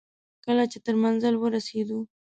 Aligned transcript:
کله 0.45 0.63
چې 0.71 0.77
تر 0.85 0.93
منزل 1.03 1.33
ورسېدو. 1.37 1.99